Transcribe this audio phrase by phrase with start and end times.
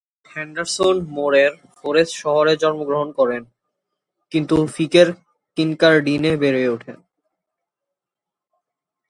[0.31, 3.43] Henderson মোরের Forres শহরে জন্মগ্রহণ করেন,
[4.31, 5.07] কিন্তু ফিফের
[5.57, 6.97] কিনকারডিনে বেড়ে ওঠেন।